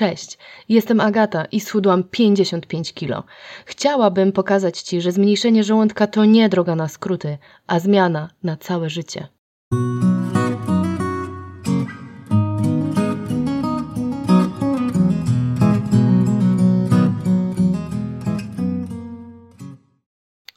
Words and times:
Cześć, 0.00 0.38
jestem 0.68 1.00
Agata 1.00 1.44
i 1.44 1.60
schudłam 1.60 2.04
55 2.04 2.94
kilo. 2.94 3.24
Chciałabym 3.64 4.32
pokazać 4.32 4.80
Ci, 4.82 5.00
że 5.00 5.12
zmniejszenie 5.12 5.64
żołądka 5.64 6.06
to 6.06 6.24
nie 6.24 6.48
droga 6.48 6.76
na 6.76 6.88
skróty, 6.88 7.38
a 7.66 7.80
zmiana 7.80 8.30
na 8.42 8.56
całe 8.56 8.90
życie. 8.90 9.28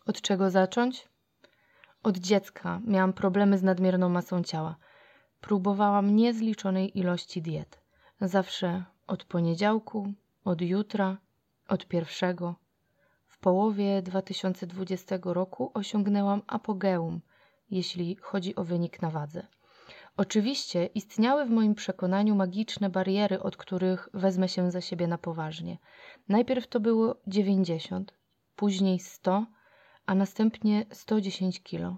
Od 0.05 0.21
czego 0.21 0.49
zacząć? 0.49 1.07
Od 2.03 2.17
dziecka 2.17 2.81
miałam 2.87 3.13
problemy 3.13 3.57
z 3.57 3.63
nadmierną 3.63 4.09
masą 4.09 4.43
ciała. 4.43 4.75
Próbowałam 5.41 6.15
niezliczonej 6.15 6.99
ilości 6.99 7.41
diet. 7.41 7.79
Zawsze 8.21 8.92
od 9.07 9.23
poniedziałku, 9.23 10.13
od 10.45 10.61
jutra, 10.61 11.17
od 11.67 11.87
pierwszego. 11.87 12.55
W 13.27 13.37
połowie 13.37 14.01
2020 14.01 15.19
roku 15.23 15.71
osiągnęłam 15.73 16.41
apogeum, 16.47 17.21
jeśli 17.71 18.15
chodzi 18.15 18.55
o 18.55 18.63
wynik 18.63 19.01
na 19.01 19.09
wadze. 19.09 19.47
Oczywiście 20.17 20.85
istniały 20.85 21.45
w 21.45 21.49
moim 21.49 21.75
przekonaniu 21.75 22.35
magiczne 22.35 22.89
bariery, 22.89 23.39
od 23.39 23.57
których 23.57 24.09
wezmę 24.13 24.49
się 24.49 24.71
za 24.71 24.81
siebie 24.81 25.07
na 25.07 25.17
poważnie. 25.17 25.77
Najpierw 26.29 26.67
to 26.67 26.79
było 26.79 27.15
90, 27.27 28.13
później 28.55 28.99
100, 28.99 29.45
a 30.05 30.15
następnie 30.15 30.85
110 30.91 31.63
kilo. 31.63 31.97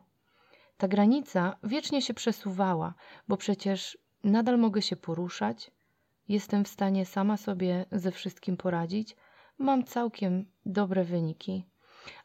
Ta 0.78 0.88
granica 0.88 1.58
wiecznie 1.64 2.02
się 2.02 2.14
przesuwała, 2.14 2.94
bo 3.28 3.38
przecież 3.38 3.98
nadal 4.24 4.58
mogę 4.60 4.82
się 4.82 4.96
poruszać, 4.96 5.72
jestem 6.28 6.66
w 6.66 6.68
stanie 6.68 7.06
sama 7.06 7.38
sobie 7.38 7.86
ze 7.92 8.12
wszystkim 8.12 8.58
poradzić, 8.58 9.16
mam 9.58 9.84
całkiem 9.84 10.46
dobre 10.66 11.04
wyniki, 11.04 11.66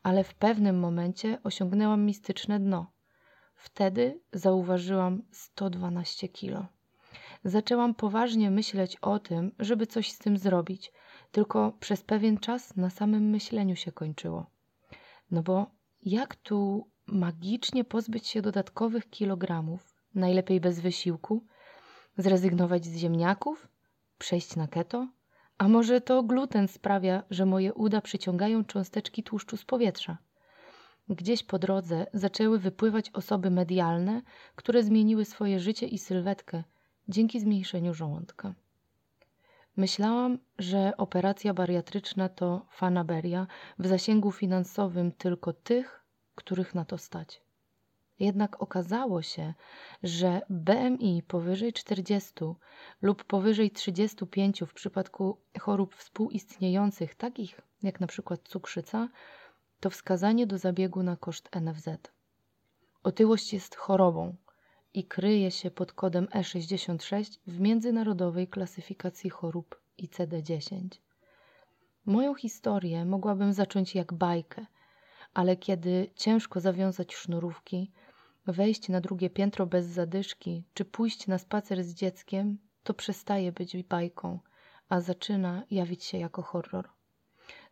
ale 0.02 0.24
w 0.24 0.34
pewnym 0.34 0.78
momencie 0.78 1.38
osiągnęłam 1.44 2.04
mistyczne 2.04 2.60
dno. 2.60 2.92
Wtedy 3.54 4.20
zauważyłam 4.32 5.22
112 5.30 6.28
kilo. 6.28 6.66
Zaczęłam 7.44 7.94
poważnie 7.94 8.50
myśleć 8.50 8.96
o 8.96 9.18
tym, 9.18 9.52
żeby 9.58 9.86
coś 9.86 10.12
z 10.12 10.18
tym 10.18 10.38
zrobić, 10.38 10.92
tylko 11.32 11.72
przez 11.80 12.02
pewien 12.02 12.38
czas 12.38 12.76
na 12.76 12.90
samym 12.90 13.22
myśleniu 13.30 13.76
się 13.76 13.92
kończyło. 13.92 14.50
No 15.30 15.42
bo 15.42 15.70
jak 16.02 16.36
tu 16.36 16.88
magicznie 17.06 17.84
pozbyć 17.84 18.26
się 18.26 18.42
dodatkowych 18.42 19.10
kilogramów, 19.10 19.94
najlepiej 20.14 20.60
bez 20.60 20.80
wysiłku, 20.80 21.44
zrezygnować 22.16 22.84
z 22.84 22.96
ziemniaków, 22.96 23.68
przejść 24.20 24.56
na 24.56 24.68
keto? 24.68 25.08
A 25.58 25.68
może 25.68 26.00
to 26.00 26.22
gluten 26.22 26.68
sprawia, 26.68 27.22
że 27.30 27.46
moje 27.46 27.74
uda 27.74 28.00
przyciągają 28.00 28.64
cząsteczki 28.64 29.22
tłuszczu 29.22 29.56
z 29.56 29.64
powietrza? 29.64 30.18
Gdzieś 31.08 31.42
po 31.42 31.58
drodze 31.58 32.06
zaczęły 32.14 32.58
wypływać 32.58 33.10
osoby 33.10 33.50
medialne, 33.50 34.22
które 34.56 34.82
zmieniły 34.82 35.24
swoje 35.24 35.60
życie 35.60 35.86
i 35.86 35.98
sylwetkę 35.98 36.62
dzięki 37.08 37.40
zmniejszeniu 37.40 37.94
żołądka. 37.94 38.54
Myślałam, 39.76 40.38
że 40.58 40.96
operacja 40.96 41.54
bariatryczna 41.54 42.28
to 42.28 42.66
fanaberia 42.70 43.46
w 43.78 43.86
zasięgu 43.86 44.32
finansowym 44.32 45.12
tylko 45.12 45.52
tych, 45.52 46.04
których 46.34 46.74
na 46.74 46.84
to 46.84 46.98
stać. 46.98 47.42
Jednak 48.20 48.62
okazało 48.62 49.22
się, 49.22 49.54
że 50.02 50.40
BMI 50.50 51.22
powyżej 51.22 51.72
40 51.72 52.32
lub 53.02 53.24
powyżej 53.24 53.70
35 53.70 54.62
w 54.66 54.74
przypadku 54.74 55.38
chorób 55.60 55.94
współistniejących, 55.94 57.14
takich 57.14 57.60
jak 57.82 58.00
przykład 58.06 58.48
cukrzyca, 58.48 59.08
to 59.80 59.90
wskazanie 59.90 60.46
do 60.46 60.58
zabiegu 60.58 61.02
na 61.02 61.16
koszt 61.16 61.48
NFZ. 61.60 61.88
Otyłość 63.02 63.52
jest 63.52 63.76
chorobą 63.76 64.36
i 64.94 65.04
kryje 65.04 65.50
się 65.50 65.70
pod 65.70 65.92
kodem 65.92 66.26
E66 66.26 67.38
w 67.46 67.60
międzynarodowej 67.60 68.48
klasyfikacji 68.48 69.30
chorób 69.30 69.80
ICD-10. 69.98 70.88
Moją 72.06 72.34
historię 72.34 73.04
mogłabym 73.04 73.52
zacząć 73.52 73.94
jak 73.94 74.12
bajkę, 74.12 74.66
ale 75.34 75.56
kiedy 75.56 76.10
ciężko 76.14 76.60
zawiązać 76.60 77.14
sznurówki, 77.14 77.90
wejść 78.52 78.88
na 78.88 79.00
drugie 79.00 79.30
piętro 79.30 79.66
bez 79.66 79.86
zadyszki, 79.86 80.64
czy 80.74 80.84
pójść 80.84 81.26
na 81.26 81.38
spacer 81.38 81.84
z 81.84 81.94
dzieckiem, 81.94 82.58
to 82.82 82.94
przestaje 82.94 83.52
być 83.52 83.82
bajką, 83.82 84.38
a 84.88 85.00
zaczyna 85.00 85.62
jawić 85.70 86.04
się 86.04 86.18
jako 86.18 86.42
horror. 86.42 86.88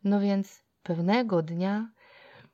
No 0.05 0.21
więc 0.21 0.65
pewnego 0.83 1.43
dnia 1.43 1.91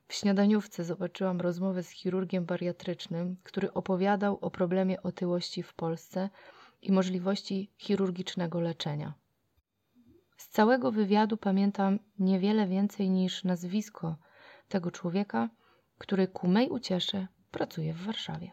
w 0.07 0.13
śniadaniówce 0.13 0.83
zobaczyłam 0.83 1.41
rozmowę 1.41 1.83
z 1.83 1.89
chirurgiem 1.89 2.45
bariatrycznym, 2.45 3.37
który 3.43 3.73
opowiadał 3.73 4.37
o 4.41 4.51
problemie 4.51 5.03
otyłości 5.03 5.63
w 5.63 5.73
Polsce 5.73 6.29
i 6.81 6.91
możliwości 6.91 7.71
chirurgicznego 7.77 8.59
leczenia. 8.59 9.13
Z 10.37 10.47
całego 10.47 10.91
wywiadu 10.91 11.37
pamiętam 11.37 11.99
niewiele 12.19 12.67
więcej 12.67 13.09
niż 13.09 13.43
nazwisko 13.43 14.15
tego 14.69 14.91
człowieka, 14.91 15.49
który 15.97 16.27
ku 16.27 16.47
mej 16.47 16.69
uciesze 16.69 17.27
pracuje 17.55 17.93
w 17.93 18.03
Warszawie. 18.05 18.51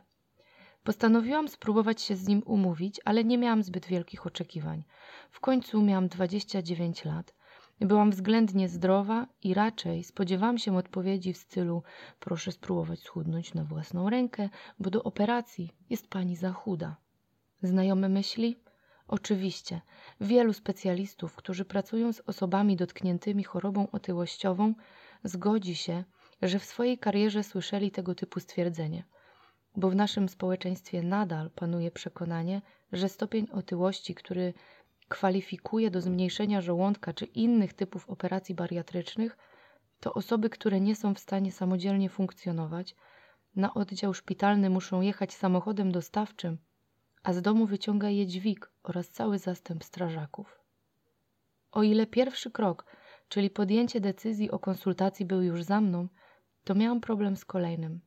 Postanowiłam 0.85 1.49
spróbować 1.49 2.03
się 2.03 2.17
z 2.17 2.29
nim 2.29 2.43
umówić, 2.47 3.01
ale 3.05 3.25
nie 3.25 3.39
miałam 3.39 3.63
zbyt 3.63 3.87
wielkich 3.87 4.27
oczekiwań. 4.27 4.85
W 5.31 5.41
końcu 5.41 5.83
miałam 5.83 6.09
29 6.09 7.05
lat. 7.05 7.35
Byłam 7.81 8.11
względnie 8.11 8.69
zdrowa 8.69 9.27
i 9.43 9.55
raczej 9.55 10.05
spodziewałam 10.05 10.59
się 10.59 10.77
odpowiedzi 10.77 11.33
w 11.33 11.39
stylu 11.39 11.83
proszę 12.21 12.53
spróbować 12.53 13.01
schudnąć 13.01 13.55
na 13.55 13.65
własną 13.65 14.11
rękę, 14.11 14.49
bo 14.79 14.91
do 14.91 15.03
operacji 15.03 15.73
jest 15.91 16.09
pani 16.09 16.37
za 16.37 16.53
chuda. 16.53 16.97
Znajome 17.63 18.09
myśli? 18.09 18.59
Oczywiście. 19.09 19.81
Wielu 20.21 20.53
specjalistów, 20.53 21.37
którzy 21.37 21.65
pracują 21.65 22.13
z 22.13 22.21
osobami 22.21 22.77
dotkniętymi 22.77 23.45
chorobą 23.45 23.91
otyłościową, 23.91 24.75
zgodzi 25.25 25.75
się, 25.75 26.05
że 26.43 26.59
w 26.59 26.65
swojej 26.65 26.99
karierze 26.99 27.43
słyszeli 27.43 27.91
tego 27.91 28.15
typu 28.15 28.41
stwierdzenie, 28.41 29.05
bo 29.77 29.91
w 29.91 29.95
naszym 29.95 30.29
społeczeństwie 30.29 31.03
nadal 31.03 31.51
panuje 31.51 31.91
przekonanie, 31.91 32.63
że 32.93 33.09
stopień 33.09 33.47
otyłości, 33.53 34.15
który 34.15 34.55
kwalifikuje 35.09 35.91
do 35.91 36.01
zmniejszenia 36.01 36.61
żołądka 36.61 37.13
czy 37.13 37.25
innych 37.25 37.75
typów 37.75 38.11
operacji 38.11 38.55
bariatrycznych, 38.55 39.39
to 40.01 40.15
osoby, 40.15 40.51
które 40.51 40.81
nie 40.81 40.97
są 40.97 41.15
w 41.15 41.19
stanie 41.19 41.53
samodzielnie 41.53 42.09
funkcjonować, 42.09 42.95
na 43.57 43.75
oddział 43.75 44.15
szpitalny 44.15 44.71
muszą 44.71 45.01
jechać 45.01 45.33
samochodem 45.33 45.93
dostawczym, 45.93 46.59
a 47.23 47.33
z 47.33 47.43
domu 47.43 47.67
wyciąga 47.67 48.09
je 48.09 48.27
dźwig 48.27 48.71
oraz 48.83 49.09
cały 49.09 49.39
zastęp 49.39 49.85
strażaków. 49.85 50.59
O 51.73 51.83
ile 51.83 52.07
pierwszy 52.07 52.51
krok, 52.51 52.87
czyli 53.29 53.51
podjęcie 53.51 54.01
decyzji 54.01 54.51
o 54.51 54.59
konsultacji 54.59 55.27
był 55.27 55.43
już 55.43 55.63
za 55.63 55.81
mną, 55.81 56.09
to 56.65 56.75
miałam 56.75 57.01
problem 57.01 57.37
z 57.37 57.45
kolejnym. 57.45 58.01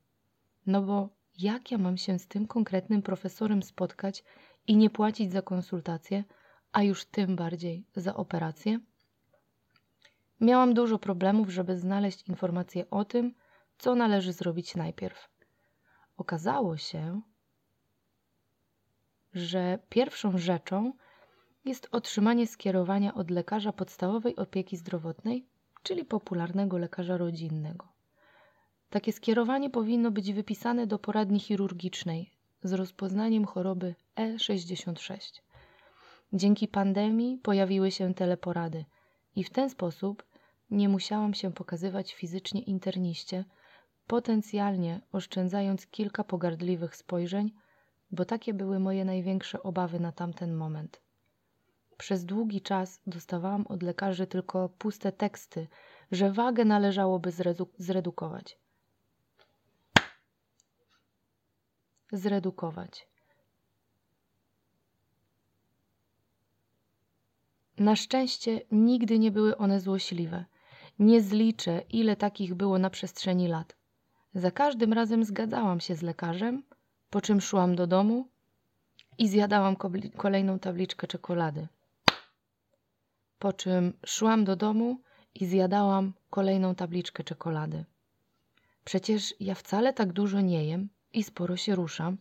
No 0.66 0.82
bo 0.82 1.10
jak 1.40 1.72
ja 1.72 1.78
mam 1.78 1.98
się 1.98 2.20
z 2.20 2.28
tym 2.28 2.48
konkretnym 2.48 3.02
profesorem 3.02 3.64
spotkać 3.64 4.24
i 4.68 4.78
nie 4.78 4.90
płacić 4.90 5.32
za 5.32 5.42
konsultację, 5.42 6.24
a 6.72 6.84
już 6.84 7.06
tym 7.06 7.36
bardziej 7.36 7.86
za 7.96 8.16
operację? 8.16 8.80
Miałam 10.42 10.74
dużo 10.74 11.00
problemów, 11.00 11.50
żeby 11.50 11.78
znaleźć 11.78 12.30
informacje 12.30 12.90
o 12.90 13.06
tym, 13.06 13.34
co 13.78 13.96
należy 13.96 14.34
zrobić 14.34 14.76
najpierw. 14.76 15.30
Okazało 16.18 16.78
się, 16.78 17.22
że 19.34 19.80
pierwszą 19.90 20.38
rzeczą 20.38 20.94
jest 21.66 21.88
otrzymanie 21.92 22.48
skierowania 22.48 23.14
od 23.14 23.32
lekarza 23.32 23.74
podstawowej 23.74 24.36
opieki 24.36 24.78
zdrowotnej, 24.78 25.48
czyli 25.84 26.06
popularnego 26.06 26.78
lekarza 26.78 27.18
rodzinnego. 27.18 27.95
Takie 28.90 29.14
skierowanie 29.14 29.70
powinno 29.70 30.12
być 30.12 30.34
wypisane 30.34 30.88
do 30.88 31.00
poradni 31.00 31.40
chirurgicznej 31.40 32.32
z 32.64 32.74
rozpoznaniem 32.74 33.46
choroby 33.46 33.96
E66. 34.16 35.42
Dzięki 36.34 36.68
pandemii 36.68 37.38
pojawiły 37.38 37.92
się 37.92 38.14
teleporady 38.14 38.86
i 39.36 39.44
w 39.44 39.50
ten 39.50 39.70
sposób 39.70 40.24
nie 40.72 40.90
musiałam 40.90 41.34
się 41.34 41.54
pokazywać 41.54 42.14
fizycznie 42.14 42.62
interniście, 42.62 43.46
potencjalnie 44.08 45.02
oszczędzając 45.12 45.88
kilka 45.88 46.24
pogardliwych 46.24 46.96
spojrzeń, 46.96 47.52
bo 48.12 48.26
takie 48.26 48.54
były 48.54 48.80
moje 48.80 49.06
największe 49.06 49.64
obawy 49.64 50.00
na 50.00 50.12
tamten 50.12 50.56
moment. 50.56 51.02
Przez 51.98 52.26
długi 52.26 52.62
czas 52.62 53.02
dostawałam 53.08 53.68
od 53.68 53.84
lekarzy 53.84 54.28
tylko 54.28 54.70
puste 54.70 55.12
teksty, 55.12 55.68
że 56.12 56.32
wagę 56.32 56.66
należałoby 56.66 57.32
zredukować. 57.78 58.65
Zredukować. 62.18 63.08
Na 67.78 67.96
szczęście 67.96 68.62
nigdy 68.72 69.20
nie 69.20 69.32
były 69.32 69.58
one 69.58 69.80
złośliwe. 69.80 70.46
Nie 71.00 71.22
zliczę, 71.22 71.82
ile 71.90 72.16
takich 72.16 72.54
było 72.54 72.80
na 72.80 72.90
przestrzeni 72.90 73.48
lat. 73.48 73.76
Za 74.34 74.52
każdym 74.52 74.94
razem 74.94 75.24
zgadzałam 75.24 75.80
się 75.80 75.96
z 75.96 76.02
lekarzem, 76.02 76.64
po 77.10 77.22
czym 77.22 77.42
szłam 77.42 77.76
do 77.76 77.88
domu 77.88 78.28
i 79.18 79.28
zjadałam 79.28 79.76
kolejną 80.18 80.60
tabliczkę 80.60 81.08
czekolady. 81.08 81.68
Po 83.40 83.54
czym 83.54 83.94
szłam 84.06 84.46
do 84.46 84.56
domu 84.56 85.02
i 85.36 85.46
zjadałam 85.46 86.14
kolejną 86.30 86.76
tabliczkę 86.76 87.24
czekolady. 87.24 87.86
Przecież 88.84 89.34
ja 89.40 89.56
wcale 89.56 89.94
tak 89.94 90.14
dużo 90.14 90.42
nie 90.42 90.66
jem 90.66 90.90
i 91.16 91.24
sporo 91.24 91.58
się 91.58 91.76
ruszam, 91.76 92.18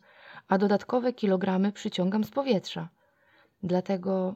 a 0.48 0.58
dodatkowe 0.58 1.12
kilogramy 1.12 1.72
przyciągam 1.72 2.24
z 2.24 2.30
powietrza. 2.30 2.88
Dlatego 3.62 4.34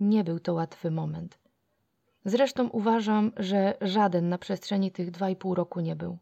nie 0.00 0.24
był 0.24 0.40
to 0.40 0.54
łatwy 0.54 0.90
moment. 0.90 1.38
Zresztą 2.24 2.68
uważam, 2.68 3.32
że 3.36 3.76
żaden 3.80 4.28
na 4.28 4.38
przestrzeni 4.38 4.90
tych 4.92 5.10
dwa 5.10 5.30
i 5.30 5.36
pół 5.36 5.54
roku 5.54 5.80
nie 5.80 5.96
był. 5.96 6.18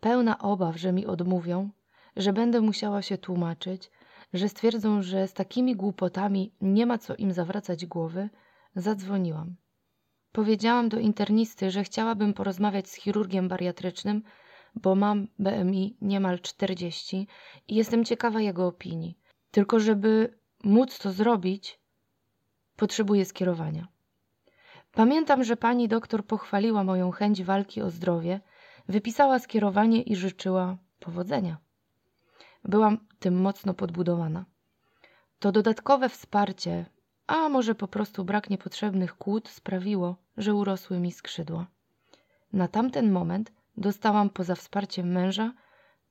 Pełna 0.00 0.38
obaw, 0.38 0.76
że 0.76 0.92
mi 0.92 1.06
odmówią, 1.06 1.70
że 2.16 2.32
będę 2.32 2.60
musiała 2.60 3.02
się 3.02 3.18
tłumaczyć, 3.18 3.90
że 4.32 4.48
stwierdzą, 4.48 5.02
że 5.02 5.28
z 5.28 5.32
takimi 5.32 5.76
głupotami 5.76 6.52
nie 6.60 6.86
ma 6.86 6.98
co 6.98 7.14
im 7.14 7.32
zawracać 7.32 7.86
głowy, 7.86 8.28
zadzwoniłam. 8.76 9.56
Powiedziałam 10.32 10.88
do 10.88 10.98
internisty, 10.98 11.70
że 11.70 11.84
chciałabym 11.84 12.34
porozmawiać 12.34 12.88
z 12.88 12.94
chirurgiem 12.94 13.48
bariatrycznym, 13.48 14.22
bo 14.74 14.94
mam 14.94 15.28
BMI 15.38 15.96
niemal 16.00 16.40
40 16.40 17.26
i 17.68 17.74
jestem 17.74 18.04
ciekawa 18.04 18.40
jego 18.40 18.66
opinii. 18.66 19.18
Tylko 19.50 19.80
żeby 19.80 20.38
móc 20.64 20.98
to 20.98 21.12
zrobić, 21.12 21.80
potrzebuję 22.76 23.24
skierowania. 23.24 23.88
Pamiętam, 24.92 25.44
że 25.44 25.56
pani 25.56 25.88
doktor 25.88 26.26
pochwaliła 26.26 26.84
moją 26.84 27.10
chęć 27.10 27.42
walki 27.42 27.82
o 27.82 27.90
zdrowie, 27.90 28.40
wypisała 28.88 29.38
skierowanie 29.38 30.02
i 30.02 30.16
życzyła 30.16 30.76
powodzenia. 31.00 31.58
Byłam 32.64 32.98
tym 33.18 33.40
mocno 33.40 33.74
podbudowana. 33.74 34.44
To 35.38 35.52
dodatkowe 35.52 36.08
wsparcie, 36.08 36.86
a 37.26 37.48
może 37.48 37.74
po 37.74 37.88
prostu 37.88 38.24
brak 38.24 38.50
niepotrzebnych 38.50 39.16
kłód 39.16 39.48
sprawiło, 39.48 40.16
że 40.36 40.54
urosły 40.54 40.98
mi 40.98 41.12
skrzydła. 41.12 41.66
Na 42.52 42.68
tamten 42.68 43.12
moment 43.12 43.52
dostałam 43.76 44.30
poza 44.30 44.54
wsparciem 44.54 45.12
męża 45.12 45.52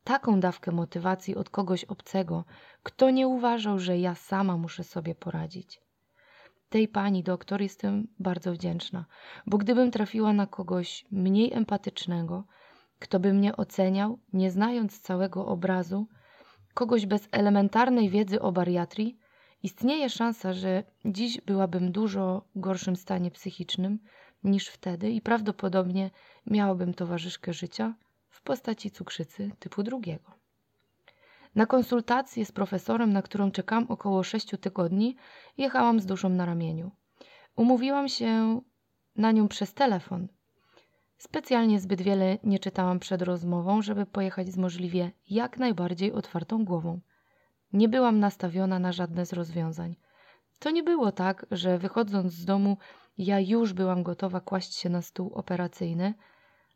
taką 0.04 0.40
dawkę 0.40 0.72
motywacji 0.72 1.36
od 1.36 1.50
kogoś 1.50 1.84
obcego, 1.84 2.46
kto 2.84 3.10
nie 3.10 3.28
uważał, 3.28 3.80
że 3.80 3.98
ja 3.98 4.16
sama 4.16 4.58
muszę 4.58 4.84
sobie 4.84 5.16
poradzić. 5.16 5.82
Tej 6.70 6.88
pani 6.88 7.24
doktor 7.24 7.62
jestem 7.62 8.08
bardzo 8.20 8.54
wdzięczna, 8.54 9.06
bo 9.46 9.58
gdybym 9.58 9.92
trafiła 9.92 10.34
na 10.34 10.48
kogoś 10.48 11.06
mniej 11.12 11.54
empatycznego, 11.54 12.44
kto 13.00 13.20
by 13.20 13.34
mnie 13.34 13.58
oceniał, 13.58 14.20
nie 14.34 14.52
znając 14.52 15.00
całego 15.00 15.46
obrazu, 15.46 16.08
kogoś 16.74 17.06
bez 17.06 17.30
elementarnej 17.32 18.10
wiedzy 18.10 18.42
o 18.42 18.52
bariatrii, 18.52 19.18
istnieje 19.64 20.10
szansa, 20.10 20.54
że 20.54 20.84
dziś 21.06 21.42
byłabym 21.42 21.92
dużo 21.92 22.46
gorszym 22.56 22.96
stanie 22.96 23.32
psychicznym 23.32 24.00
niż 24.44 24.68
wtedy 24.68 25.12
i 25.12 25.22
prawdopodobnie 25.22 26.12
miałabym 26.46 26.94
towarzyszkę 26.94 27.54
życia 27.54 27.94
w 28.30 28.42
postaci 28.42 28.92
cukrzycy 28.92 29.52
typu 29.60 29.84
drugiego. 29.84 30.32
Na 31.56 31.66
konsultację 31.66 32.46
z 32.46 32.52
profesorem, 32.52 33.14
na 33.14 33.22
którą 33.22 33.52
czekam 33.52 33.86
około 33.90 34.24
sześciu 34.24 34.58
tygodni, 34.58 35.16
jechałam 35.58 36.00
z 36.00 36.06
duszą 36.06 36.30
na 36.30 36.46
ramieniu. 36.46 36.92
Umówiłam 37.56 38.10
się 38.10 38.62
na 39.16 39.32
nią 39.32 39.48
przez 39.48 39.74
telefon. 39.74 40.28
Specjalnie 41.18 41.80
zbyt 41.80 42.02
wiele 42.02 42.38
nie 42.44 42.60
czytałam 42.60 43.00
przed 43.00 43.22
rozmową, 43.22 43.82
żeby 43.82 44.06
pojechać 44.06 44.48
z 44.48 44.58
możliwie 44.58 45.12
jak 45.30 45.58
najbardziej 45.58 46.12
otwartą 46.12 46.66
głową. 46.66 47.00
Nie 47.74 47.90
byłam 47.90 48.20
nastawiona 48.20 48.80
na 48.80 48.92
żadne 48.92 49.26
z 49.26 49.34
rozwiązań. 49.34 49.96
To 50.60 50.72
nie 50.72 50.84
było 50.84 51.12
tak, 51.12 51.46
że 51.52 51.78
wychodząc 51.78 52.34
z 52.34 52.46
domu 52.46 52.78
ja 53.20 53.40
już 53.40 53.74
byłam 53.74 54.04
gotowa 54.04 54.42
kłaść 54.42 54.76
się 54.76 54.90
na 54.90 55.02
stół 55.02 55.34
operacyjny, 55.34 56.14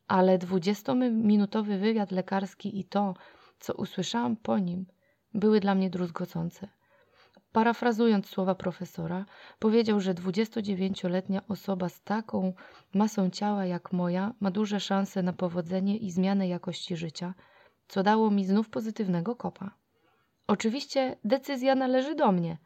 ale 0.08 0.38
dwudziestominutowy 0.38 1.78
wywiad 1.78 2.12
lekarski 2.12 2.80
i 2.80 2.84
to, 2.84 3.14
co 3.60 3.74
usłyszałam 3.74 4.36
po 4.36 4.60
nim, 4.60 4.86
były 5.34 5.60
dla 5.60 5.76
mnie 5.76 5.90
druzgocące. 5.90 6.68
Parafrazując 7.52 8.28
słowa 8.28 8.56
profesora, 8.56 9.26
powiedział, 9.60 10.00
że 10.00 10.14
29-letnia 10.14 11.42
osoba 11.48 11.90
z 11.90 12.02
taką 12.02 12.54
masą 12.94 13.30
ciała 13.30 13.66
jak 13.66 13.94
moja 13.94 14.34
ma 14.40 14.52
duże 14.52 14.80
szanse 14.80 15.24
na 15.24 15.34
powodzenie 15.34 15.98
i 15.98 16.12
zmianę 16.12 16.48
jakości 16.48 16.98
życia, 16.98 17.34
co 17.88 18.04
dało 18.04 18.32
mi 18.32 18.46
znów 18.46 18.70
pozytywnego 18.70 19.36
kopa. 19.36 19.72
Oczywiście 20.48 21.18
decyzja 21.24 21.76
należy 21.76 22.16
do 22.16 22.32
mnie, 22.32 22.58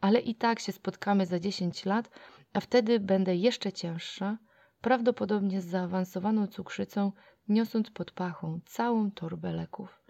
ale 0.00 0.20
i 0.20 0.34
tak 0.34 0.60
się 0.60 0.72
spotkamy 0.72 1.26
za 1.26 1.40
10 1.40 1.84
lat, 1.84 2.10
a 2.56 2.60
wtedy 2.60 3.00
będę 3.00 3.36
jeszcze 3.36 3.72
cięższa, 3.72 4.38
prawdopodobnie 4.80 5.60
z 5.60 5.66
zaawansowaną 5.66 6.46
cukrzycą, 6.46 7.12
niosąc 7.48 7.90
pod 7.90 8.10
pachą 8.10 8.60
całą 8.64 9.10
torbę 9.10 9.52
leków 9.52 10.00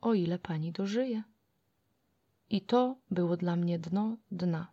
o 0.00 0.14
ile 0.14 0.38
pani 0.38 0.72
dożyje. 0.72 1.22
I 2.50 2.60
to 2.60 2.96
było 3.10 3.36
dla 3.36 3.56
mnie 3.56 3.78
dno 3.78 4.16
dna. 4.30 4.72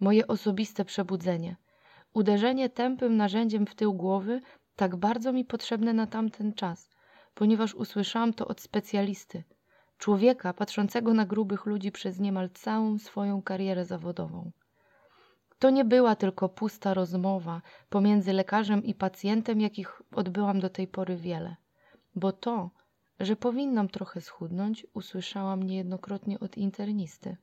Moje 0.00 0.26
osobiste 0.26 0.84
przebudzenie, 0.84 1.56
uderzenie 2.14 2.68
tępym 2.68 3.16
narzędziem 3.16 3.66
w 3.66 3.74
tył 3.74 3.94
głowy, 3.94 4.40
tak 4.76 4.96
bardzo 4.96 5.32
mi 5.32 5.44
potrzebne 5.44 5.92
na 5.92 6.06
tamten 6.06 6.52
czas, 6.52 6.90
ponieważ 7.34 7.74
usłyszałam 7.74 8.34
to 8.34 8.48
od 8.48 8.60
specjalisty, 8.60 9.44
człowieka 9.98 10.52
patrzącego 10.52 11.14
na 11.14 11.26
grubych 11.26 11.66
ludzi 11.66 11.92
przez 11.92 12.20
niemal 12.20 12.50
całą 12.50 12.98
swoją 12.98 13.42
karierę 13.42 13.84
zawodową. 13.84 14.50
To 15.58 15.70
nie 15.70 15.84
była 15.84 16.16
tylko 16.16 16.48
pusta 16.48 16.94
rozmowa 16.94 17.62
pomiędzy 17.88 18.32
lekarzem 18.32 18.84
i 18.84 18.94
pacjentem, 18.94 19.60
jakich 19.60 20.02
odbyłam 20.12 20.60
do 20.60 20.70
tej 20.70 20.88
pory 20.88 21.16
wiele, 21.16 21.56
bo 22.14 22.32
to, 22.32 22.70
że 23.20 23.36
powinnam 23.36 23.88
trochę 23.88 24.20
schudnąć, 24.20 24.86
usłyszałam 24.94 25.62
niejednokrotnie 25.62 26.40
od 26.40 26.56
internisty. 26.56 27.36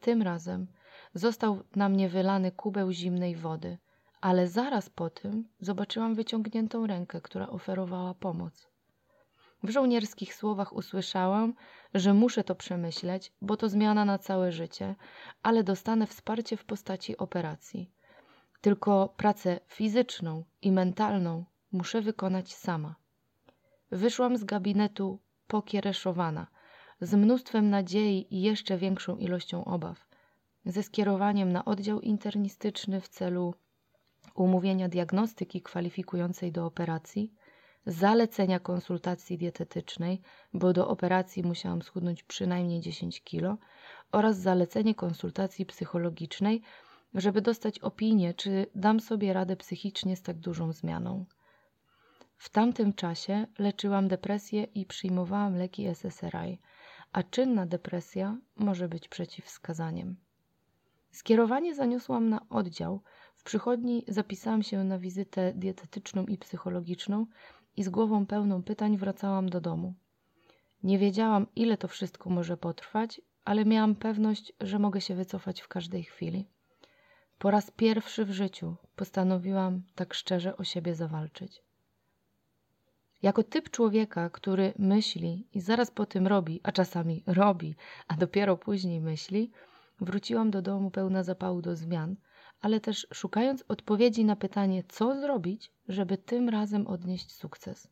Tym 0.00 0.22
razem 0.22 0.66
został 1.14 1.62
na 1.76 1.88
mnie 1.88 2.08
wylany 2.08 2.52
kubeł 2.52 2.92
zimnej 2.92 3.36
wody, 3.36 3.78
ale 4.20 4.48
zaraz 4.48 4.90
po 4.90 5.10
tym 5.10 5.48
zobaczyłam 5.60 6.14
wyciągniętą 6.14 6.86
rękę, 6.86 7.20
która 7.20 7.48
oferowała 7.48 8.14
pomoc. 8.14 8.68
W 9.62 9.70
żołnierskich 9.70 10.34
słowach 10.34 10.72
usłyszałam, 10.72 11.54
że 11.94 12.14
muszę 12.14 12.44
to 12.44 12.54
przemyśleć, 12.54 13.32
bo 13.42 13.56
to 13.56 13.68
zmiana 13.68 14.04
na 14.04 14.18
całe 14.18 14.52
życie, 14.52 14.94
ale 15.42 15.64
dostanę 15.64 16.06
wsparcie 16.06 16.56
w 16.56 16.64
postaci 16.64 17.16
operacji. 17.16 17.90
Tylko 18.60 19.14
pracę 19.16 19.60
fizyczną 19.66 20.44
i 20.62 20.72
mentalną 20.72 21.44
muszę 21.72 22.02
wykonać 22.02 22.54
sama. 22.54 22.94
Wyszłam 23.90 24.36
z 24.36 24.44
gabinetu 24.44 25.18
pokiereszowana, 25.46 26.46
z 27.00 27.14
mnóstwem 27.14 27.70
nadziei 27.70 28.26
i 28.34 28.42
jeszcze 28.42 28.78
większą 28.78 29.16
ilością 29.16 29.64
obaw, 29.64 30.06
ze 30.66 30.82
skierowaniem 30.82 31.52
na 31.52 31.64
oddział 31.64 32.00
internistyczny 32.00 33.00
w 33.00 33.08
celu 33.08 33.54
umówienia 34.34 34.88
diagnostyki 34.88 35.62
kwalifikującej 35.62 36.52
do 36.52 36.66
operacji, 36.66 37.32
zalecenia 37.86 38.60
konsultacji 38.60 39.38
dietetycznej, 39.38 40.20
bo 40.54 40.72
do 40.72 40.88
operacji 40.88 41.42
musiałam 41.42 41.82
schudnąć 41.82 42.22
przynajmniej 42.22 42.80
10 42.80 43.22
kilo, 43.22 43.56
oraz 44.12 44.38
zalecenie 44.38 44.94
konsultacji 44.94 45.66
psychologicznej, 45.66 46.62
żeby 47.14 47.42
dostać 47.42 47.78
opinię, 47.78 48.34
czy 48.34 48.66
dam 48.74 49.00
sobie 49.00 49.32
radę 49.32 49.56
psychicznie 49.56 50.16
z 50.16 50.22
tak 50.22 50.38
dużą 50.38 50.72
zmianą. 50.72 51.24
W 52.36 52.48
tamtym 52.48 52.92
czasie 52.92 53.46
leczyłam 53.58 54.08
depresję 54.08 54.62
i 54.62 54.86
przyjmowałam 54.86 55.56
leki 55.56 55.86
SSRI, 55.86 56.58
a 57.12 57.22
czynna 57.22 57.66
depresja 57.66 58.38
może 58.56 58.88
być 58.88 59.08
przeciwwskazaniem. 59.08 60.16
Skierowanie 61.10 61.74
zaniosłam 61.74 62.28
na 62.28 62.48
oddział. 62.48 63.00
W 63.34 63.42
przychodni 63.42 64.04
zapisałam 64.08 64.62
się 64.62 64.84
na 64.84 64.98
wizytę 64.98 65.52
dietetyczną 65.56 66.26
i 66.26 66.38
psychologiczną 66.38 67.26
i 67.76 67.82
z 67.82 67.88
głową 67.88 68.26
pełną 68.26 68.62
pytań 68.62 68.96
wracałam 68.96 69.48
do 69.48 69.60
domu. 69.60 69.94
Nie 70.82 70.98
wiedziałam, 70.98 71.46
ile 71.56 71.76
to 71.76 71.88
wszystko 71.88 72.30
może 72.30 72.56
potrwać, 72.56 73.20
ale 73.44 73.64
miałam 73.64 73.94
pewność, 73.94 74.52
że 74.60 74.78
mogę 74.78 75.00
się 75.00 75.14
wycofać 75.14 75.60
w 75.60 75.68
każdej 75.68 76.04
chwili. 76.04 76.46
Po 77.38 77.50
raz 77.50 77.70
pierwszy 77.70 78.24
w 78.24 78.30
życiu 78.30 78.76
postanowiłam 78.96 79.82
tak 79.94 80.14
szczerze 80.14 80.56
o 80.56 80.64
siebie 80.64 80.94
zawalczyć. 80.94 81.62
Jako 83.22 83.42
typ 83.42 83.70
człowieka, 83.70 84.30
który 84.30 84.72
myśli 84.78 85.46
i 85.52 85.60
zaraz 85.60 85.90
po 85.90 86.06
tym 86.06 86.26
robi, 86.26 86.60
a 86.62 86.72
czasami 86.72 87.22
robi, 87.26 87.74
a 88.08 88.16
dopiero 88.16 88.56
później 88.56 89.00
myśli, 89.00 89.50
wróciłam 90.00 90.50
do 90.50 90.62
domu 90.62 90.90
pełna 90.90 91.22
zapału 91.22 91.62
do 91.62 91.76
zmian, 91.76 92.16
ale 92.60 92.80
też 92.80 93.06
szukając 93.12 93.64
odpowiedzi 93.68 94.24
na 94.24 94.36
pytanie, 94.36 94.82
co 94.88 95.20
zrobić, 95.20 95.72
żeby 95.88 96.18
tym 96.18 96.48
razem 96.48 96.86
odnieść 96.86 97.32
sukces. 97.32 97.88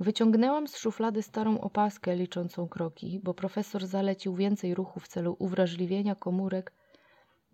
Wyciągnęłam 0.00 0.68
z 0.68 0.76
szuflady 0.76 1.22
starą 1.22 1.60
opaskę 1.60 2.16
liczącą 2.16 2.68
kroki, 2.68 3.20
bo 3.22 3.34
profesor 3.34 3.86
zalecił 3.86 4.34
więcej 4.34 4.74
ruchu 4.74 5.00
w 5.00 5.08
celu 5.08 5.36
uwrażliwienia 5.38 6.14
komórek 6.14 6.72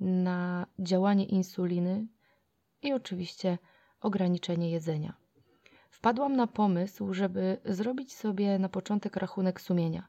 na 0.01 0.67
działanie 0.79 1.25
insuliny 1.25 2.07
i 2.83 2.93
oczywiście 2.93 3.59
ograniczenie 4.01 4.71
jedzenia. 4.71 5.15
Wpadłam 5.91 6.37
na 6.37 6.47
pomysł, 6.47 7.15
żeby 7.15 7.61
zrobić 7.65 8.15
sobie 8.15 8.59
na 8.59 8.69
początek 8.69 9.17
rachunek 9.17 9.61
sumienia. 9.61 10.09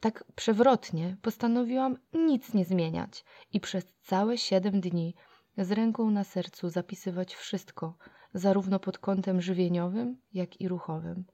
Tak 0.00 0.24
przewrotnie 0.34 1.16
postanowiłam 1.22 1.96
nic 2.12 2.54
nie 2.54 2.64
zmieniać 2.64 3.24
i 3.52 3.60
przez 3.60 3.84
całe 4.02 4.38
siedem 4.38 4.80
dni 4.80 5.14
z 5.60 5.72
ręką 5.72 6.10
na 6.10 6.24
sercu 6.24 6.68
zapisywać 6.68 7.34
wszystko, 7.34 7.94
zarówno 8.34 8.78
pod 8.78 8.98
kątem 8.98 9.40
żywieniowym, 9.40 10.16
jak 10.32 10.60
i 10.60 10.68
ruchowym. 10.68 11.24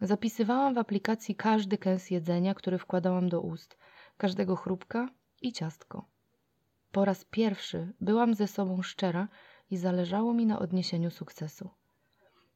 Zapisywałam 0.00 0.74
w 0.74 0.78
aplikacji 0.78 1.34
każdy 1.34 1.78
kęs 1.78 2.10
jedzenia, 2.10 2.54
który 2.54 2.78
wkładałam 2.78 3.28
do 3.28 3.40
ust, 3.40 3.76
każdego 4.16 4.56
chrupka 4.56 5.08
i 5.42 5.52
ciastko. 5.52 6.08
Po 6.92 7.04
raz 7.04 7.24
pierwszy 7.24 7.92
byłam 8.00 8.34
ze 8.34 8.46
sobą 8.46 8.82
szczera 8.82 9.28
i 9.70 9.76
zależało 9.76 10.34
mi 10.34 10.46
na 10.46 10.58
odniesieniu 10.58 11.10
sukcesu. 11.10 11.70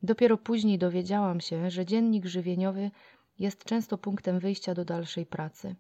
Dopiero 0.03 0.39
później 0.39 0.79
dowiedziałam 0.79 1.41
się, 1.41 1.71
że 1.71 1.87
dziennik 1.87 2.27
żywieniowy 2.27 2.91
jest 3.39 3.65
często 3.65 3.99
punktem 3.99 4.39
wyjścia 4.39 4.75
do 4.75 4.85
dalszej 4.85 5.27
pracy. 5.27 5.77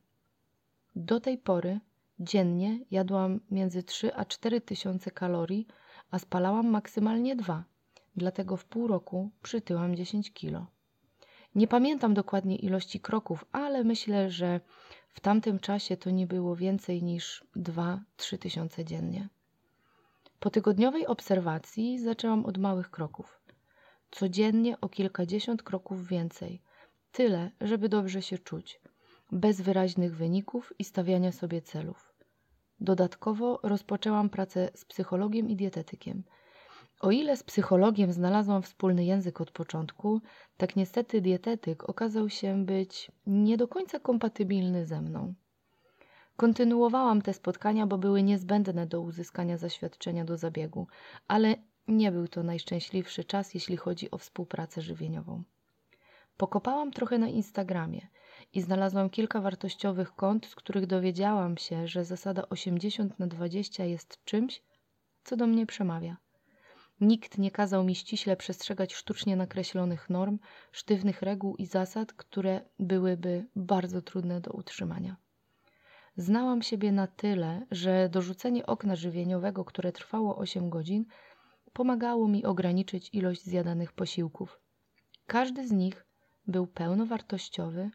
Do 0.97 1.21
tej 1.21 1.39
pory 1.39 1.81
dziennie 2.19 2.79
jadłam 2.91 3.41
między 3.51 3.83
3 3.83 4.15
a 4.15 4.25
4 4.25 4.61
tysiące 4.61 5.11
kalorii, 5.11 5.67
a 6.11 6.19
spalałam 6.19 6.67
maksymalnie 6.67 7.37
dwa. 7.37 7.65
Dlatego 8.17 8.57
w 8.57 8.65
pół 8.65 8.87
roku 8.87 9.31
przytyłam 9.43 9.97
10 9.97 10.33
kilo. 10.33 10.67
Nie 11.55 11.69
pamiętam 11.69 12.15
dokładnie 12.15 12.57
ilości 12.57 13.01
kroków, 13.01 13.45
ale 13.53 13.85
myślę, 13.85 14.31
że 14.31 14.61
w 15.09 15.21
tamtym 15.21 15.59
czasie 15.59 15.97
to 15.97 16.11
nie 16.11 16.27
było 16.27 16.57
więcej 16.57 17.03
niż 17.03 17.45
2-3 17.57 18.39
tysiące 18.39 18.85
dziennie. 18.85 19.29
Po 20.41 20.51
tygodniowej 20.51 21.07
obserwacji 21.07 21.99
zaczęłam 21.99 22.47
od 22.47 22.59
małych 22.59 22.91
kroków. 22.91 23.41
Codziennie 24.11 24.81
o 24.81 24.89
kilkadziesiąt 24.89 25.63
kroków 25.63 26.09
więcej. 26.09 26.63
Tyle, 27.13 27.51
żeby 27.61 27.89
dobrze 27.89 28.23
się 28.23 28.39
czuć, 28.39 28.81
bez 29.33 29.61
wyraźnych 29.61 30.17
wyników 30.17 30.73
i 30.79 30.85
stawiania 30.85 31.33
sobie 31.33 31.63
celów. 31.63 32.15
Dodatkowo 32.81 33.61
rozpoczęłam 33.63 34.31
pracę 34.31 34.71
z 34.75 34.85
psychologiem 34.85 35.49
i 35.49 35.57
dietetykiem– 35.57 36.23
o 37.01 37.11
ile 37.11 37.37
z 37.37 37.43
psychologiem 37.43 38.13
znalazłam 38.13 38.63
wspólny 38.63 39.05
język 39.05 39.41
od 39.41 39.51
początku, 39.51 40.21
tak 40.57 40.77
niestety 40.77 41.21
dietetyk 41.21 41.89
okazał 41.89 42.29
się 42.29 42.65
być 42.65 43.13
nie 43.27 43.57
do 43.57 43.69
końca 43.69 44.01
kompatybilny 44.01 44.87
ze 44.87 45.01
mną. 45.01 45.35
Kontynuowałam 46.37 47.23
te 47.23 47.33
spotkania, 47.35 47.87
bo 47.87 47.99
były 47.99 48.23
niezbędne 48.23 48.87
do 48.87 49.01
uzyskania 49.01 49.57
zaświadczenia 49.57 50.25
do 50.25 50.37
zabiegu, 50.37 50.87
ale 51.29 51.55
nie 51.89 52.13
był 52.13 52.29
to 52.29 52.43
najszczęśliwszy 52.43 53.25
czas, 53.25 53.55
jeśli 53.55 53.77
chodzi 53.77 54.11
o 54.11 54.19
współpracę 54.19 54.83
żywieniową. 54.83 55.43
Pokopałam 56.37 56.91
trochę 56.91 57.19
na 57.19 57.29
Instagramie 57.29 58.09
i 58.53 58.61
znalazłam 58.61 59.11
kilka 59.11 59.41
wartościowych 59.41 60.15
kont, 60.15 60.47
z 60.47 60.55
których 60.55 60.87
dowiedziałam 60.87 61.57
się, 61.57 61.89
że 61.89 62.05
zasada 62.05 62.49
80 62.49 63.19
na 63.19 63.27
20 63.27 63.85
jest 63.85 64.25
czymś, 64.25 64.63
co 65.25 65.37
do 65.37 65.47
mnie 65.47 65.67
przemawia. 65.67 66.17
Nikt 67.01 67.39
nie 67.39 67.51
kazał 67.51 67.85
mi 67.85 67.95
ściśle 67.95 68.37
przestrzegać 68.37 68.95
sztucznie 68.95 69.37
nakreślonych 69.37 70.11
norm, 70.11 70.39
sztywnych 70.73 71.23
reguł 71.23 71.57
i 71.57 71.67
zasad, 71.67 72.13
które 72.13 72.61
byłyby 72.79 73.47
bardzo 73.57 74.03
trudne 74.03 74.41
do 74.41 74.51
utrzymania. 74.51 75.17
Znałam 76.17 76.63
siebie 76.63 76.93
na 76.93 77.07
tyle, 77.07 77.67
że 77.71 78.09
dorzucenie 78.09 78.67
okna 78.67 78.97
żywieniowego, 78.97 79.65
które 79.65 79.93
trwało 79.93 80.37
8 80.37 80.71
godzin, 80.71 81.05
pomagało 81.73 82.29
mi 82.29 82.45
ograniczyć 82.45 83.11
ilość 83.13 83.45
zjadanych 83.45 83.93
posiłków. 83.93 84.61
Każdy 85.27 85.69
z 85.69 85.73
nich 85.73 86.07
był 86.47 86.67
pełnowartościowy, 86.67 87.91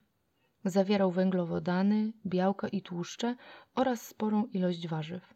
zawierał 0.65 1.11
węglowodany, 1.11 2.13
białka 2.25 2.67
i 2.67 2.81
tłuszcze 2.81 3.35
oraz 3.75 4.01
sporą 4.01 4.45
ilość 4.45 4.87
warzyw. 4.87 5.33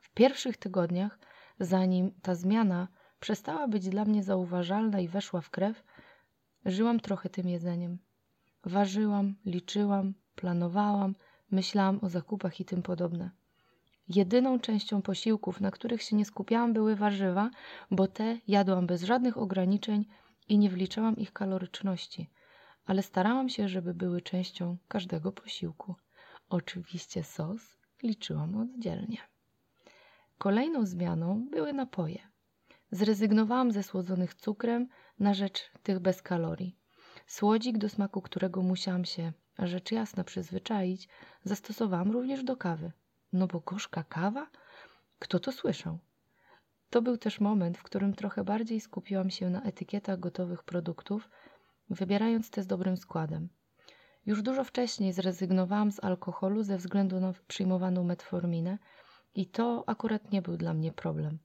W 0.00 0.10
pierwszych 0.10 0.56
tygodniach 0.56 1.18
Zanim 1.60 2.12
ta 2.22 2.34
zmiana 2.34 2.88
przestała 3.20 3.68
być 3.68 3.88
dla 3.88 4.04
mnie 4.04 4.22
zauważalna 4.22 5.00
i 5.00 5.08
weszła 5.08 5.40
w 5.40 5.50
krew, 5.50 5.84
żyłam 6.64 7.00
trochę 7.00 7.28
tym 7.28 7.48
jedzeniem. 7.48 7.98
Ważyłam, 8.64 9.34
liczyłam, 9.46 10.14
planowałam, 10.34 11.14
myślałam 11.50 11.98
o 12.02 12.08
zakupach 12.08 12.60
i 12.60 12.64
tym 12.64 12.82
podobne. 12.82 13.30
Jedyną 14.08 14.60
częścią 14.60 15.02
posiłków, 15.02 15.60
na 15.60 15.70
których 15.70 16.02
się 16.02 16.16
nie 16.16 16.24
skupiałam, 16.24 16.72
były 16.72 16.96
warzywa, 16.96 17.50
bo 17.90 18.06
te 18.06 18.38
jadłam 18.48 18.86
bez 18.86 19.02
żadnych 19.02 19.38
ograniczeń 19.38 20.04
i 20.48 20.58
nie 20.58 20.70
wliczałam 20.70 21.16
ich 21.16 21.32
kaloryczności, 21.32 22.30
ale 22.88 23.02
starałam 23.02 23.48
się, 23.48 23.68
żeby 23.68 23.94
były 23.94 24.22
częścią 24.22 24.76
każdego 24.88 25.32
posiłku. 25.32 25.94
Oczywiście 26.48 27.24
sos 27.24 27.76
liczyłam 28.02 28.56
oddzielnie. 28.56 29.18
Kolejną 30.38 30.86
zmianą 30.86 31.48
były 31.50 31.72
napoje. 31.72 32.18
Zrezygnowałam 32.90 33.72
ze 33.72 33.82
słodzonych 33.82 34.34
cukrem 34.34 34.88
na 35.18 35.34
rzecz 35.34 35.70
tych 35.82 35.98
bez 35.98 36.22
kalorii. 36.22 36.76
Słodzik, 37.26 37.78
do 37.78 37.88
smaku 37.88 38.22
którego 38.22 38.62
musiałam 38.62 39.04
się, 39.04 39.32
rzecz 39.58 39.92
jasna, 39.92 40.24
przyzwyczaić, 40.24 41.08
zastosowałam 41.44 42.10
również 42.10 42.44
do 42.44 42.56
kawy. 42.56 42.92
No 43.32 43.46
bo 43.46 43.60
gorzka 43.60 44.04
kawa? 44.04 44.46
Kto 45.18 45.40
to 45.40 45.52
słyszał? 45.52 45.98
To 46.90 47.02
był 47.02 47.16
też 47.16 47.40
moment, 47.40 47.78
w 47.78 47.82
którym 47.82 48.14
trochę 48.14 48.44
bardziej 48.44 48.80
skupiłam 48.80 49.30
się 49.30 49.50
na 49.50 49.62
etykietach 49.62 50.20
gotowych 50.20 50.62
produktów, 50.62 51.28
wybierając 51.90 52.50
te 52.50 52.62
z 52.62 52.66
dobrym 52.66 52.96
składem. 52.96 53.48
Już 54.26 54.42
dużo 54.42 54.64
wcześniej 54.64 55.12
zrezygnowałam 55.12 55.92
z 55.92 56.04
alkoholu 56.04 56.62
ze 56.62 56.76
względu 56.76 57.20
na 57.20 57.32
przyjmowaną 57.48 58.04
metforminę, 58.04 58.78
i 59.34 59.46
to 59.46 59.84
akurat 59.86 60.32
nie 60.32 60.42
był 60.42 60.56
dla 60.56 60.74
mnie 60.74 60.92
problem. 60.92 61.38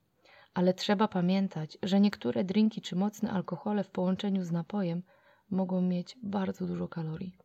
Ale 0.54 0.74
trzeba 0.74 1.08
pamiętać, 1.08 1.78
że 1.84 2.00
niektóre 2.00 2.44
drinki 2.44 2.82
czy 2.82 2.96
mocne 2.96 3.32
alkohole 3.32 3.84
w 3.84 3.90
połączeniu 3.90 4.44
z 4.44 4.52
napojem 4.52 5.04
mogą 5.50 5.82
mieć 5.82 6.18
bardzo 6.24 6.66
dużo 6.66 6.88
kalorii. 6.88 7.38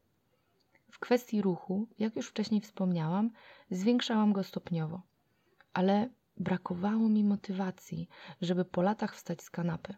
W 0.91 0.99
kwestii 0.99 1.43
ruchu, 1.43 1.87
jak 1.99 2.17
już 2.17 2.29
wcześniej 2.29 2.61
wspomniałam, 2.61 3.31
zwiększałam 3.71 4.33
go 4.33 4.45
stopniowo, 4.45 5.03
ale 5.73 6.09
brakowało 6.37 7.09
mi 7.09 7.25
motywacji, 7.25 8.09
żeby 8.41 8.65
po 8.65 8.83
latach 8.83 9.17
wstać 9.17 9.43
z 9.43 9.51
kanapy. 9.51 9.95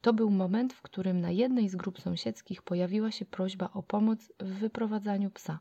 To 0.00 0.12
był 0.12 0.30
moment, 0.30 0.72
w 0.72 0.82
którym 0.82 1.20
na 1.20 1.30
jednej 1.30 1.68
z 1.68 1.76
grup 1.76 2.00
sąsiedzkich 2.00 2.62
pojawiła 2.62 3.10
się 3.10 3.24
prośba 3.24 3.70
o 3.72 3.82
pomoc 3.82 4.32
w 4.40 4.52
wyprowadzaniu 4.52 5.30
psa. 5.30 5.58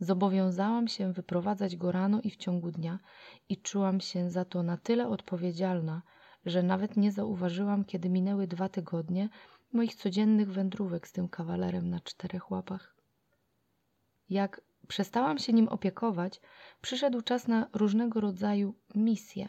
Zobowiązałam 0.00 0.88
się 0.88 1.12
wyprowadzać 1.12 1.76
go 1.76 1.92
rano 1.92 2.20
i 2.20 2.30
w 2.30 2.36
ciągu 2.36 2.70
dnia 2.70 2.98
i 3.48 3.56
czułam 3.56 4.00
się 4.00 4.30
za 4.30 4.44
to 4.44 4.62
na 4.62 4.76
tyle 4.76 5.08
odpowiedzialna, 5.08 6.02
że 6.46 6.62
nawet 6.62 6.96
nie 6.96 7.12
zauważyłam, 7.12 7.84
kiedy 7.84 8.10
minęły 8.10 8.46
dwa 8.46 8.68
tygodnie 8.68 9.28
moich 9.72 9.94
codziennych 9.94 10.52
wędrówek 10.52 11.08
z 11.08 11.12
tym 11.12 11.28
kawalerem 11.28 11.90
na 11.90 12.00
czterech 12.00 12.50
łapach. 12.50 12.96
Jak 14.30 14.60
przestałam 14.88 15.38
się 15.38 15.52
nim 15.52 15.68
opiekować, 15.68 16.40
przyszedł 16.80 17.20
czas 17.20 17.48
na 17.48 17.68
różnego 17.72 18.20
rodzaju 18.20 18.74
misje. 18.94 19.48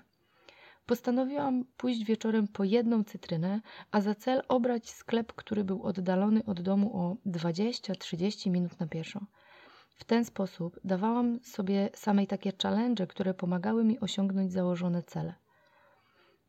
Postanowiłam 0.86 1.66
pójść 1.78 2.04
wieczorem 2.04 2.48
po 2.48 2.64
jedną 2.64 3.04
cytrynę, 3.04 3.62
a 3.92 4.02
za 4.02 4.16
cel 4.16 4.42
obrać 4.48 4.90
sklep, 4.90 5.34
który 5.34 5.64
był 5.64 5.84
oddalony 5.84 6.46
od 6.46 6.62
domu 6.62 6.98
o 6.98 7.30
20-30 7.30 8.52
minut 8.52 8.80
na 8.80 8.88
pieszo. 8.88 9.26
W 9.96 10.04
ten 10.04 10.26
sposób 10.26 10.80
dawałam 10.84 11.40
sobie 11.44 11.90
samej 11.94 12.28
takie 12.28 12.52
challenge, 12.64 13.08
które 13.08 13.34
pomagały 13.34 13.84
mi 13.84 14.00
osiągnąć 14.00 14.52
założone 14.52 15.04
cele. 15.04 15.34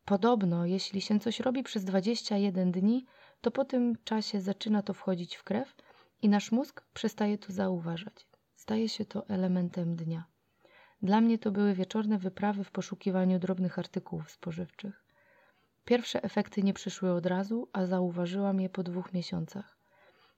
Podobno, 0.05 0.65
jeśli 0.65 1.01
się 1.01 1.19
coś 1.19 1.39
robi 1.39 1.63
przez 1.63 1.85
21 1.85 2.71
dni, 2.71 3.05
to 3.41 3.51
po 3.51 3.65
tym 3.65 3.95
czasie 4.03 4.41
zaczyna 4.41 4.81
to 4.81 4.93
wchodzić 4.93 5.35
w 5.35 5.43
krew 5.43 5.75
i 6.21 6.29
nasz 6.29 6.51
mózg 6.51 6.85
przestaje 6.93 7.37
to 7.37 7.53
zauważać. 7.53 8.27
Staje 8.55 8.89
się 8.89 9.05
to 9.05 9.27
elementem 9.27 9.95
dnia. 9.95 10.34
Dla 11.05 11.21
mnie 11.21 11.37
to 11.37 11.51
były 11.51 11.73
wieczorne 11.73 12.17
wyprawy 12.17 12.63
w 12.63 12.71
poszukiwaniu 12.71 13.39
drobnych 13.39 13.79
artykułów 13.79 14.31
spożywczych. 14.31 15.05
Pierwsze 15.85 16.23
efekty 16.23 16.63
nie 16.63 16.73
przyszły 16.73 17.11
od 17.11 17.25
razu, 17.25 17.69
a 17.73 17.85
zauważyłam 17.85 18.59
je 18.59 18.69
po 18.69 18.83
dwóch 18.83 19.13
miesiącach. 19.13 19.77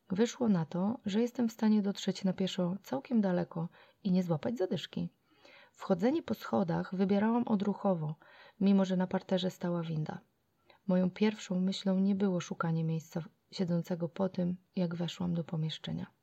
Wyszło 0.10 0.50
na 0.50 0.66
to, 0.66 1.00
że 1.06 1.22
jestem 1.22 1.50
w 1.50 1.52
stanie 1.52 1.82
dotrzeć 1.82 2.24
na 2.24 2.34
pieszo 2.34 2.78
całkiem 2.84 3.22
daleko 3.22 3.70
i 4.04 4.12
nie 4.12 4.24
złapać 4.24 4.58
zadyszki. 4.58 5.10
Wchodzenie 5.74 6.24
po 6.24 6.34
schodach 6.34 6.96
wybierałam 6.96 7.44
odruchowo, 7.48 8.16
mimo 8.60 8.86
że 8.86 8.98
na 8.98 9.08
parterze 9.08 9.52
stała 9.52 9.82
winda. 9.84 10.20
Moją 10.88 11.12
pierwszą 11.12 11.60
myślą 11.60 12.00
nie 12.00 12.16
było 12.16 12.40
szukanie 12.40 12.84
miejsca 12.84 13.24
siedzącego 13.52 14.10
po 14.10 14.30
tym, 14.30 14.58
jak 14.76 14.96
weszłam 14.96 15.34
do 15.34 15.44
pomieszczenia. 15.44 16.17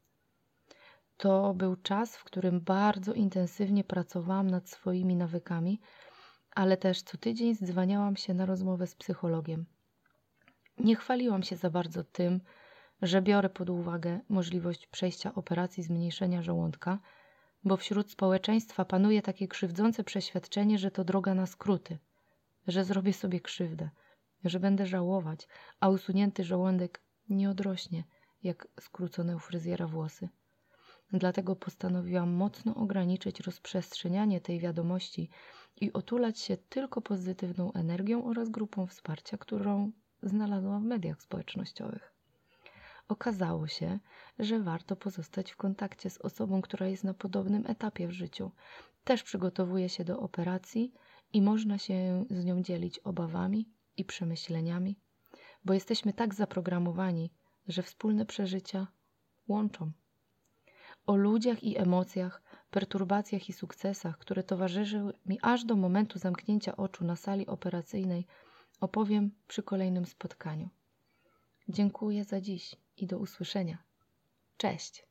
To 1.16 1.54
był 1.54 1.76
czas, 1.76 2.16
w 2.16 2.24
którym 2.24 2.60
bardzo 2.60 3.12
intensywnie 3.12 3.84
pracowałam 3.84 4.50
nad 4.50 4.68
swoimi 4.68 5.16
nawykami, 5.16 5.80
ale 6.54 6.76
też 6.76 7.02
co 7.02 7.18
tydzień 7.18 7.54
zdzwaniałam 7.54 8.16
się 8.16 8.34
na 8.34 8.46
rozmowę 8.46 8.86
z 8.86 8.94
psychologiem. 8.94 9.66
Nie 10.78 10.96
chwaliłam 10.96 11.42
się 11.42 11.56
za 11.56 11.70
bardzo 11.70 12.04
tym, 12.04 12.40
że 13.02 13.22
biorę 13.22 13.48
pod 13.48 13.70
uwagę 13.70 14.20
możliwość 14.28 14.86
przejścia 14.86 15.34
operacji 15.34 15.82
zmniejszenia 15.82 16.42
żołądka, 16.42 16.98
bo 17.64 17.76
wśród 17.76 18.10
społeczeństwa 18.10 18.84
panuje 18.84 19.22
takie 19.22 19.48
krzywdzące 19.48 20.04
przeświadczenie, 20.04 20.78
że 20.78 20.90
to 20.90 21.04
droga 21.04 21.34
na 21.34 21.46
skróty, 21.46 21.98
że 22.66 22.84
zrobię 22.84 23.12
sobie 23.12 23.40
krzywdę, 23.40 23.90
że 24.44 24.60
będę 24.60 24.86
żałować, 24.86 25.48
a 25.80 25.88
usunięty 25.88 26.44
żołądek 26.44 27.00
nie 27.28 27.50
odrośnie, 27.50 28.04
jak 28.42 28.68
skrócone 28.80 29.36
u 29.36 29.38
fryzjera 29.38 29.86
włosy. 29.86 30.28
Dlatego 31.14 31.56
postanowiłam 31.56 32.32
mocno 32.32 32.74
ograniczyć 32.74 33.40
rozprzestrzenianie 33.40 34.40
tej 34.40 34.60
wiadomości 34.60 35.30
i 35.80 35.92
otulać 35.92 36.38
się 36.38 36.56
tylko 36.56 37.00
pozytywną 37.00 37.72
energią 37.72 38.24
oraz 38.24 38.50
grupą 38.50 38.86
wsparcia, 38.86 39.38
którą 39.38 39.92
znalazłam 40.22 40.82
w 40.82 40.86
mediach 40.86 41.22
społecznościowych. 41.22 42.14
Okazało 43.08 43.66
się, 43.66 43.98
że 44.38 44.60
warto 44.60 44.96
pozostać 44.96 45.52
w 45.52 45.56
kontakcie 45.56 46.10
z 46.10 46.18
osobą, 46.18 46.62
która 46.62 46.86
jest 46.86 47.04
na 47.04 47.14
podobnym 47.14 47.66
etapie 47.66 48.08
w 48.08 48.12
życiu. 48.12 48.50
Też 49.04 49.22
przygotowuje 49.22 49.88
się 49.88 50.04
do 50.04 50.20
operacji 50.20 50.92
i 51.32 51.42
można 51.42 51.78
się 51.78 52.24
z 52.30 52.44
nią 52.44 52.62
dzielić 52.62 52.98
obawami 52.98 53.68
i 53.96 54.04
przemyśleniami, 54.04 54.98
bo 55.64 55.74
jesteśmy 55.74 56.12
tak 56.12 56.34
zaprogramowani, 56.34 57.30
że 57.68 57.82
wspólne 57.82 58.26
przeżycia 58.26 58.86
łączą. 59.48 59.92
O 61.06 61.16
ludziach 61.16 61.64
i 61.64 61.78
emocjach, 61.78 62.42
perturbacjach 62.70 63.48
i 63.48 63.52
sukcesach, 63.52 64.18
które 64.18 64.42
towarzyszyły 64.42 65.12
mi 65.26 65.38
aż 65.42 65.64
do 65.64 65.76
momentu 65.76 66.18
zamknięcia 66.18 66.76
oczu 66.76 67.04
na 67.04 67.16
sali 67.16 67.46
operacyjnej, 67.46 68.26
opowiem 68.80 69.30
przy 69.48 69.62
kolejnym 69.62 70.06
spotkaniu. 70.06 70.68
Dziękuję 71.68 72.24
za 72.24 72.40
dziś 72.40 72.76
i 72.96 73.06
do 73.06 73.18
usłyszenia. 73.18 73.78
Cześć! 74.56 75.06